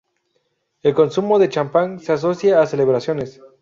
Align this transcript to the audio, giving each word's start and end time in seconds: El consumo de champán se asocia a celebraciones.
El 0.81 0.95
consumo 0.95 1.37
de 1.37 1.47
champán 1.49 1.99
se 1.99 2.13
asocia 2.13 2.59
a 2.59 2.65
celebraciones. 2.65 3.39